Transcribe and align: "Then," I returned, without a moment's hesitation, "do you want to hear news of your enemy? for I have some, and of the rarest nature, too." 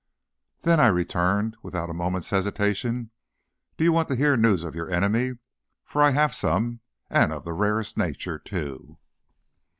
"Then," 0.61 0.79
I 0.79 0.87
returned, 0.87 1.57
without 1.61 1.91
a 1.91 1.93
moment's 1.93 2.31
hesitation, 2.31 3.11
"do 3.77 3.83
you 3.83 3.91
want 3.91 4.07
to 4.07 4.15
hear 4.15 4.35
news 4.35 4.63
of 4.63 4.73
your 4.73 4.89
enemy? 4.89 5.33
for 5.85 6.01
I 6.01 6.09
have 6.09 6.33
some, 6.33 6.79
and 7.07 7.31
of 7.31 7.43
the 7.43 7.53
rarest 7.53 7.97
nature, 7.99 8.39
too." 8.39 8.97